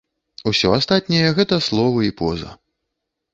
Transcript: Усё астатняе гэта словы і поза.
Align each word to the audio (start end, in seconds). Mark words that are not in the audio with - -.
Усё 0.51 0.71
астатняе 0.77 1.29
гэта 1.41 1.59
словы 1.67 2.09
і 2.09 2.11
поза. 2.23 2.51